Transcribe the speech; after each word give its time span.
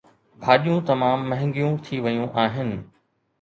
ڀاڄيون 0.45 0.79
تمام 0.89 1.19
مهانگيون 1.33 1.73
ٿي 1.85 1.95
ويون 2.07 2.27
آهن 2.45 2.69